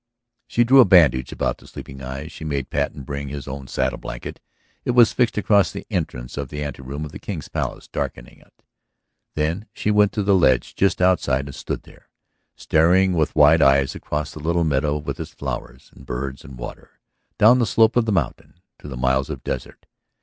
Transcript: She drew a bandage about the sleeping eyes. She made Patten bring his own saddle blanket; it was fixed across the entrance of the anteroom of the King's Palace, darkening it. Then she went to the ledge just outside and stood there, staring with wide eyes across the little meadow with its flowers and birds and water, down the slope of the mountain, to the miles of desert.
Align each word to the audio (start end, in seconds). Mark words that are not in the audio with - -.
She 0.47 0.63
drew 0.63 0.79
a 0.79 0.85
bandage 0.85 1.31
about 1.31 1.59
the 1.59 1.67
sleeping 1.67 2.01
eyes. 2.01 2.31
She 2.31 2.43
made 2.43 2.71
Patten 2.71 3.03
bring 3.03 3.27
his 3.27 3.47
own 3.47 3.67
saddle 3.67 3.99
blanket; 3.99 4.39
it 4.83 4.95
was 4.97 5.13
fixed 5.13 5.37
across 5.37 5.71
the 5.71 5.85
entrance 5.91 6.37
of 6.37 6.49
the 6.49 6.63
anteroom 6.63 7.05
of 7.05 7.11
the 7.11 7.19
King's 7.19 7.49
Palace, 7.49 7.87
darkening 7.87 8.39
it. 8.41 8.63
Then 9.35 9.67
she 9.73 9.91
went 9.91 10.11
to 10.13 10.23
the 10.23 10.33
ledge 10.33 10.73
just 10.75 11.03
outside 11.03 11.45
and 11.45 11.53
stood 11.53 11.83
there, 11.83 12.09
staring 12.55 13.13
with 13.13 13.35
wide 13.35 13.61
eyes 13.61 13.93
across 13.93 14.31
the 14.33 14.39
little 14.39 14.63
meadow 14.63 14.97
with 14.97 15.19
its 15.19 15.35
flowers 15.35 15.91
and 15.93 16.03
birds 16.03 16.43
and 16.43 16.57
water, 16.57 16.99
down 17.37 17.59
the 17.59 17.67
slope 17.67 17.95
of 17.95 18.05
the 18.05 18.11
mountain, 18.11 18.55
to 18.79 18.87
the 18.87 18.97
miles 18.97 19.29
of 19.29 19.43
desert. 19.43 19.85